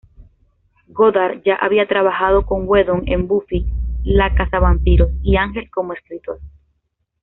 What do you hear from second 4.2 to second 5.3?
cazavampiros"